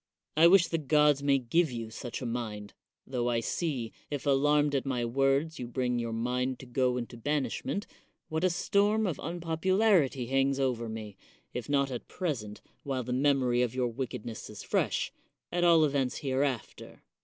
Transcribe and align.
I 0.35 0.47
wish 0.47 0.65
the 0.69 0.79
gods 0.79 1.21
may 1.21 1.37
give 1.37 1.71
you 1.71 1.91
such 1.91 2.23
a 2.23 2.25
mind; 2.25 2.73
tho 3.05 3.29
I 3.29 3.39
see, 3.39 3.91
if 4.09 4.25
alarmed 4.25 4.73
at 4.73 4.83
my 4.83 5.05
words 5.05 5.59
you 5.59 5.67
bring 5.67 5.99
your 5.99 6.11
mind 6.11 6.57
to 6.57 6.65
go 6.65 6.97
into 6.97 7.17
banishment, 7.17 7.85
what 8.27 8.43
a 8.43 8.49
storm 8.49 9.05
of 9.05 9.19
unpopularity 9.21 10.25
hangs 10.25 10.59
over 10.59 10.89
me, 10.89 11.17
if 11.53 11.69
not 11.69 11.91
at 11.91 12.07
present, 12.07 12.61
while 12.81 13.03
the 13.03 13.13
mem 13.13 13.43
ory 13.43 13.61
of 13.61 13.75
your 13.75 13.89
wickedness 13.89 14.49
is 14.49 14.63
fresh, 14.63 15.11
at 15.51 15.63
all 15.63 15.85
events 15.85 16.17
hereafter. 16.17 17.03